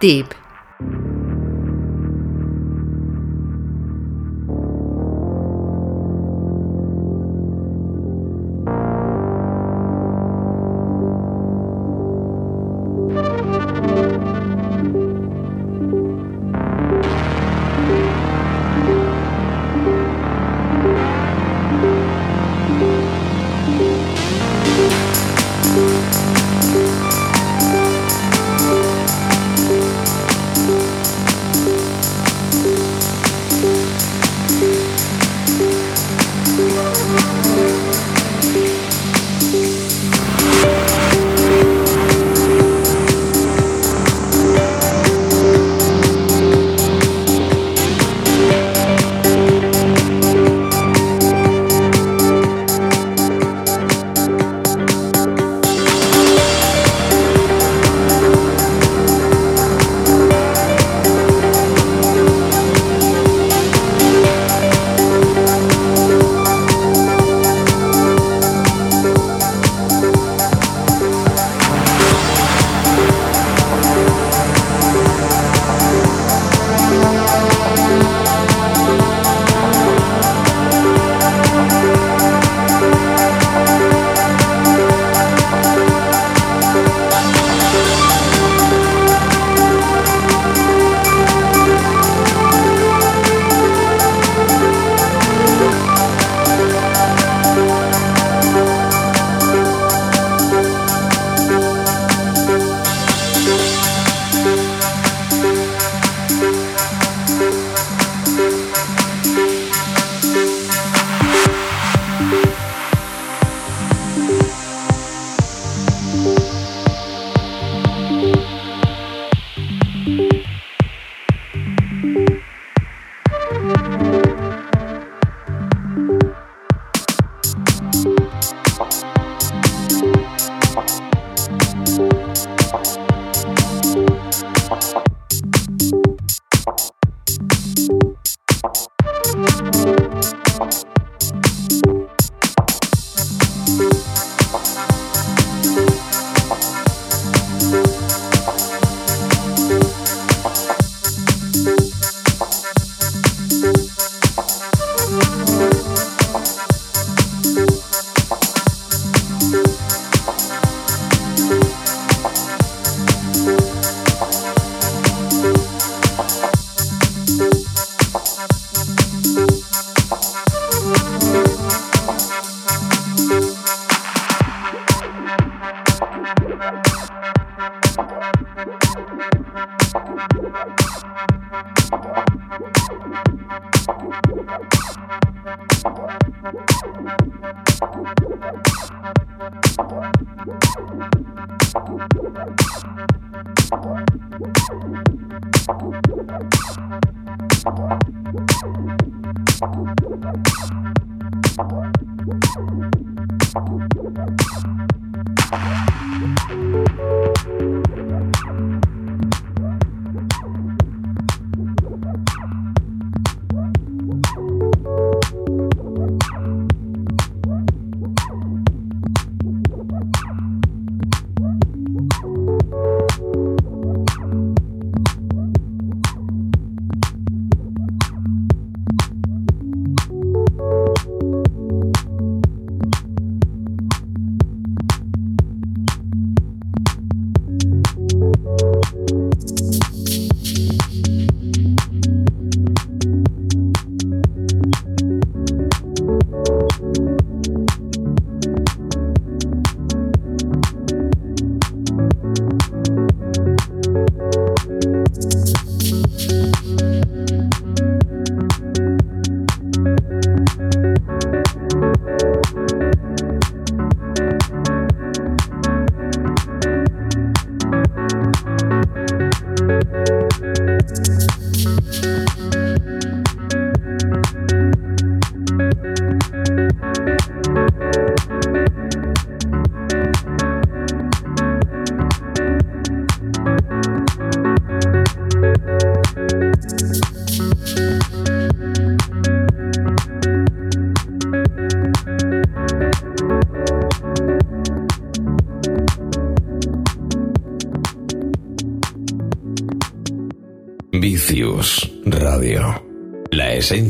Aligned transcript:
Tip. 0.00 0.34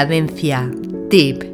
Cadencia. 0.00 0.66
Tip. 1.10 1.49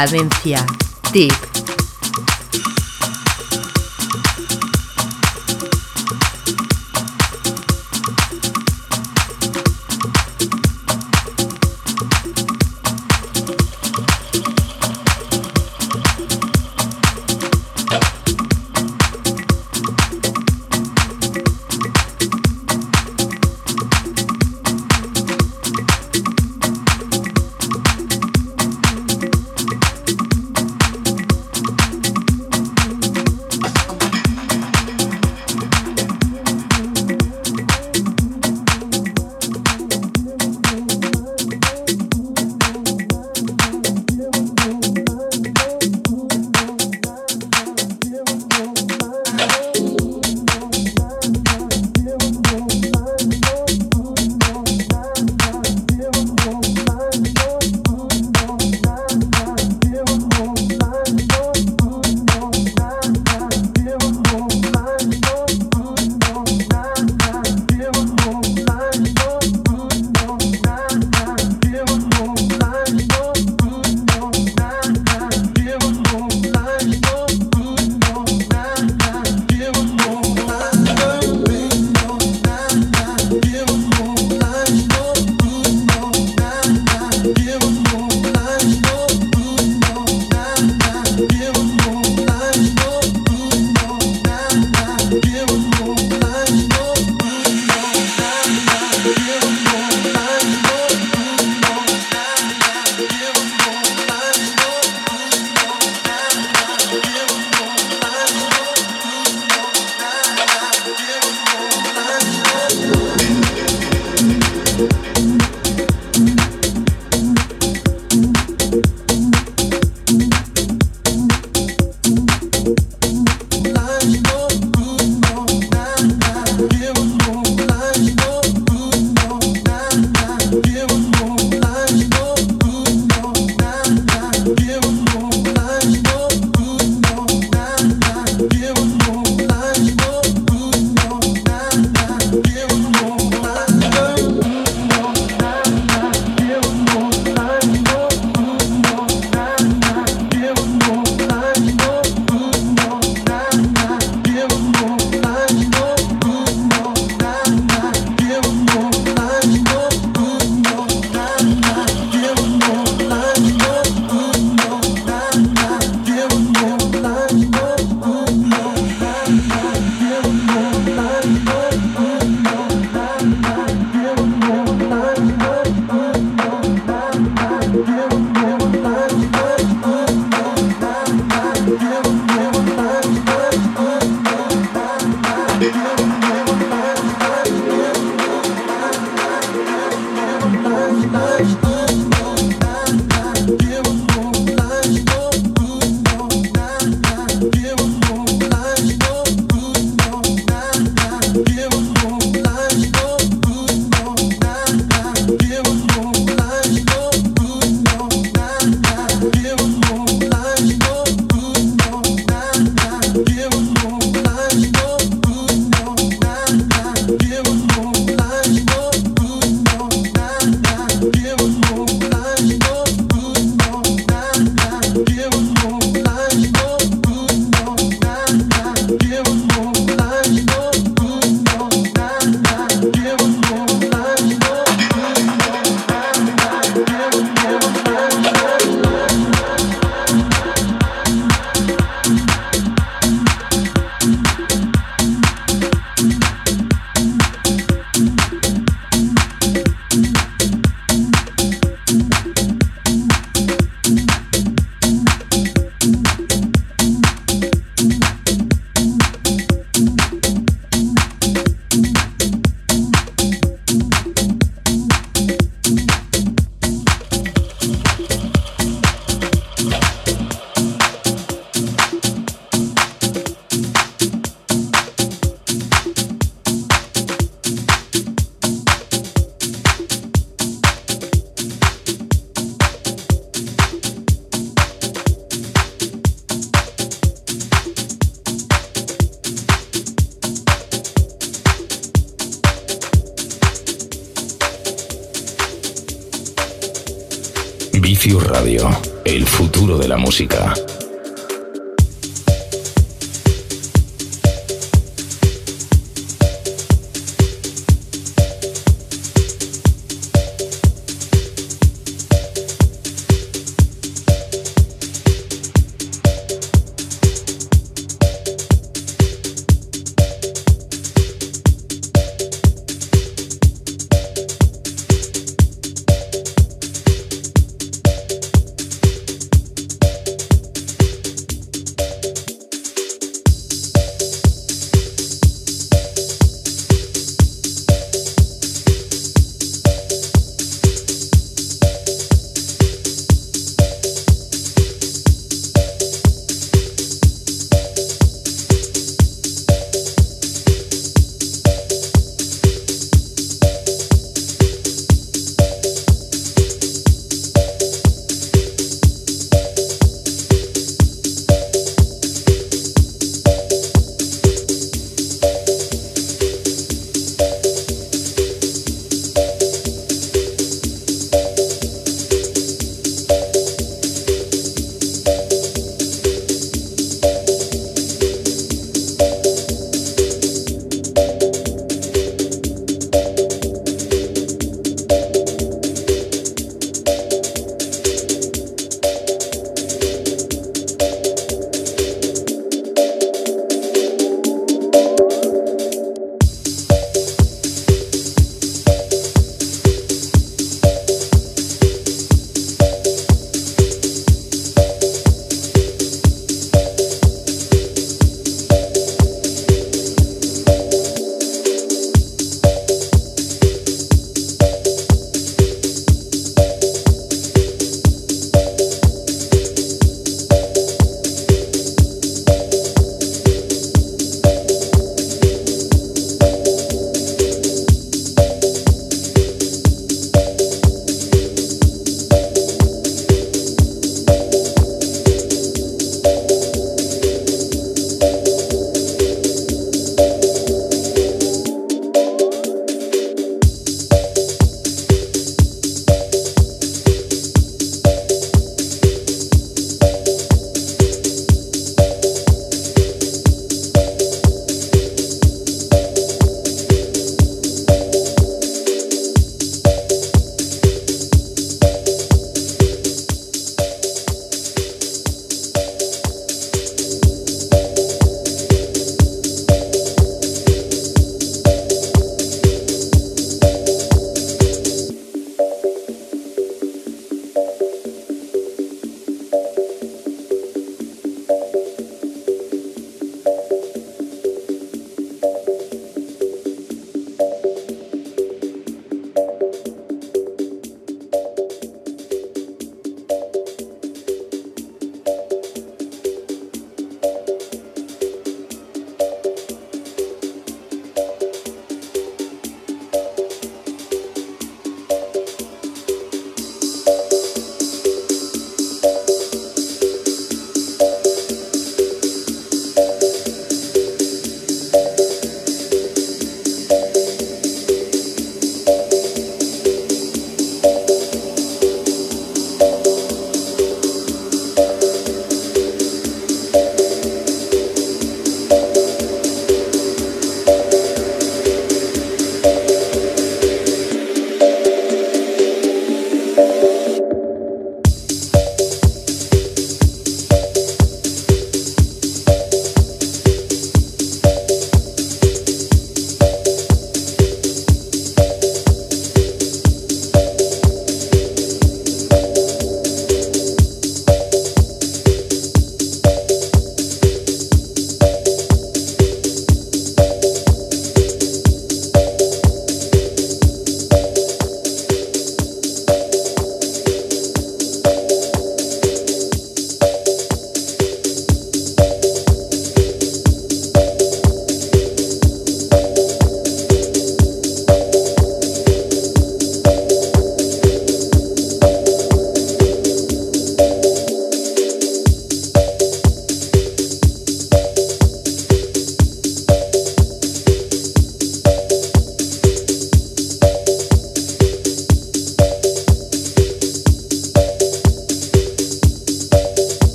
Cadencia. 0.00 0.64
Tip. 1.12 1.49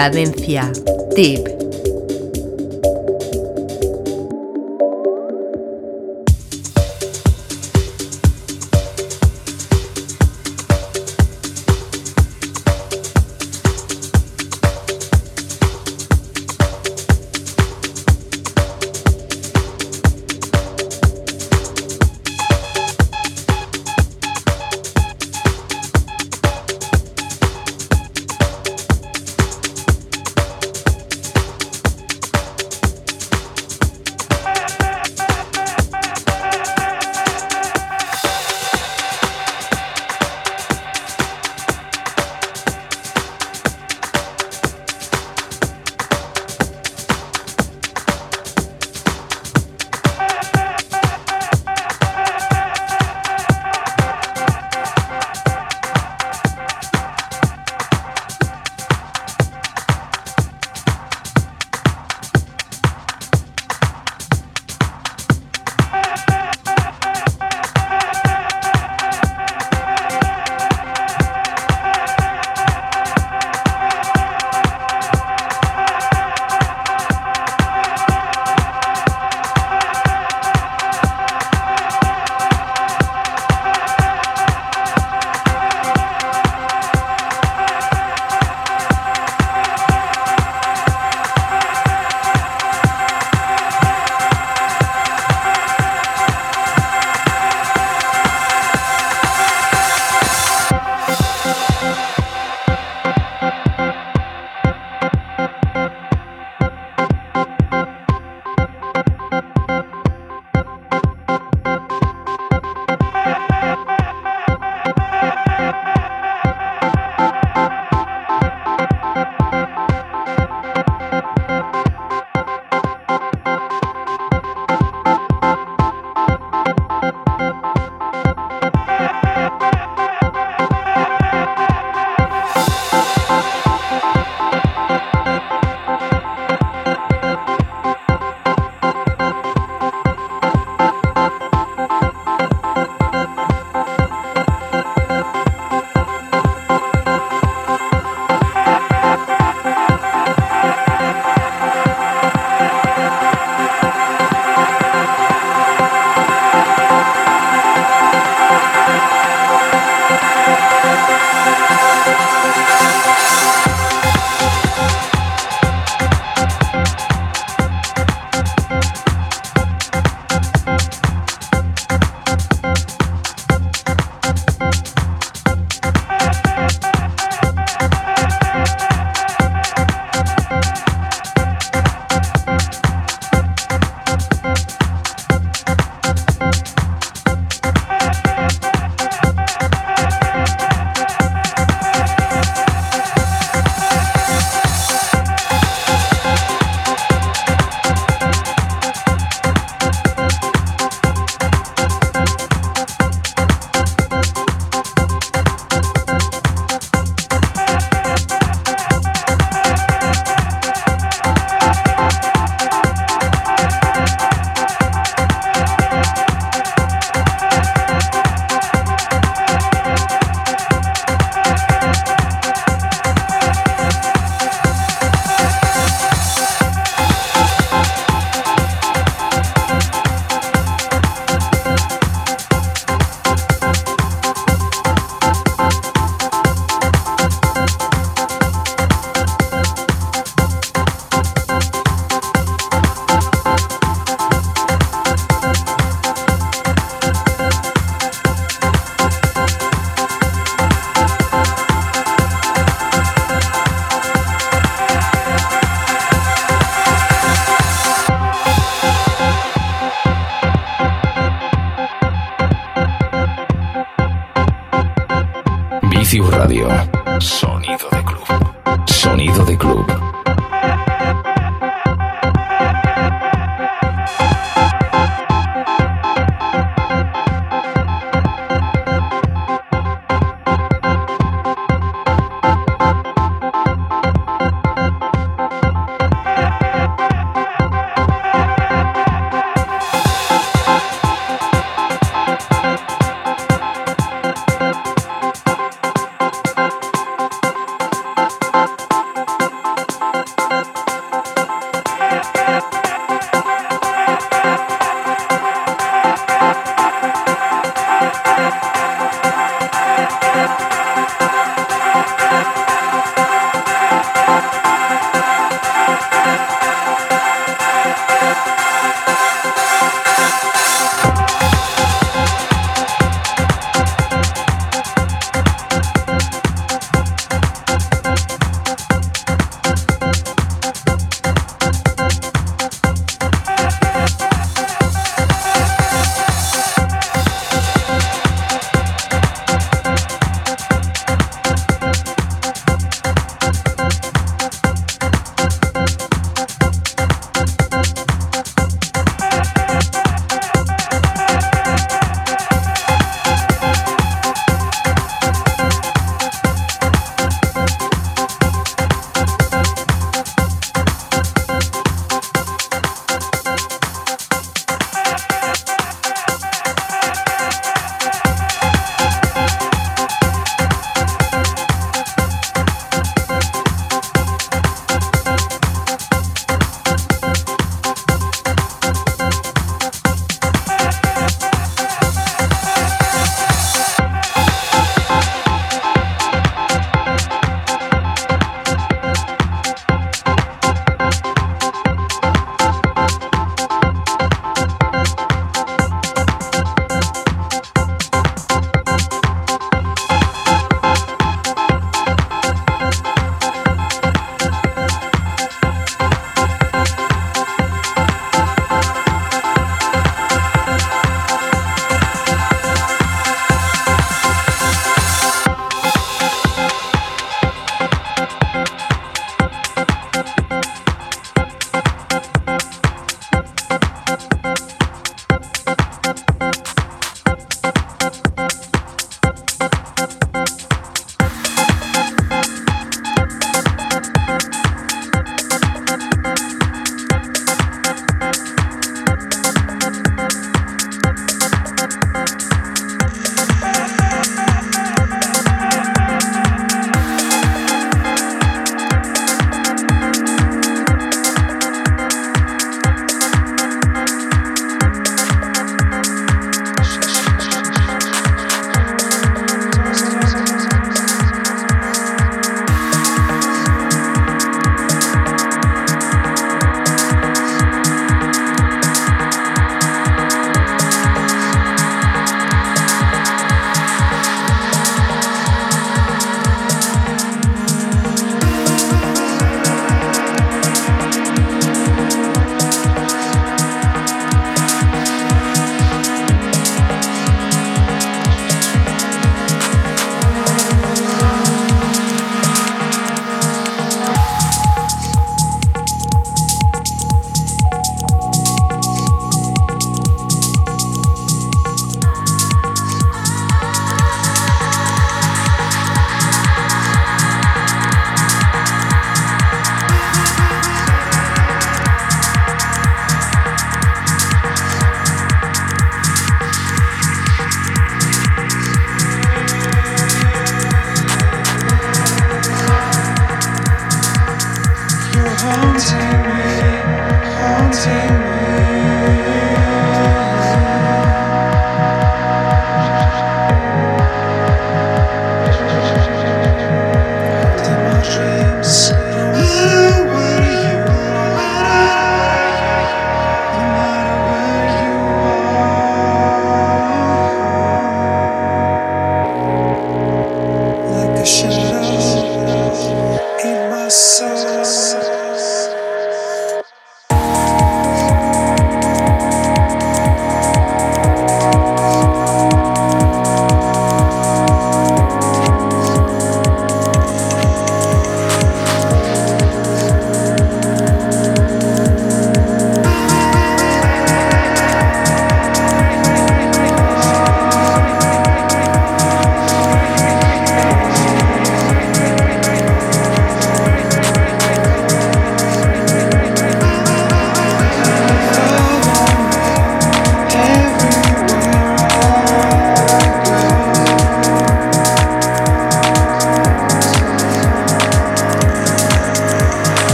Cadencia. 0.00 0.72
Tip. 1.14 1.59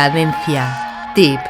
Cadencia. 0.00 0.64
Tip. 1.14 1.49